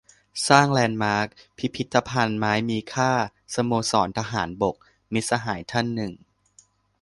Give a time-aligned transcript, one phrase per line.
[0.47, 1.27] "สร้างแลนด์มาร์ค
[1.57, 3.11] พิพิธภัณฑ์ไม้มีค่า
[3.53, 4.75] สโมสรทหารบก"-
[5.13, 6.13] มิตรสหายท่านหนึ่ง